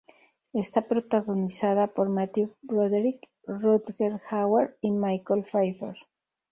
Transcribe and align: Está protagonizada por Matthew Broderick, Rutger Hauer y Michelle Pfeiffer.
Está 0.53 0.87
protagonizada 0.87 1.85
por 1.93 2.09
Matthew 2.09 2.55
Broderick, 2.63 3.29
Rutger 3.45 4.19
Hauer 4.31 4.75
y 4.81 4.89
Michelle 4.89 5.43
Pfeiffer. 5.43 5.95